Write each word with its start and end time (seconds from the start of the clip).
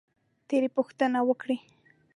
ترې 0.47 0.69
پوښتنه 0.75 1.19
وکړئ، 1.27 1.57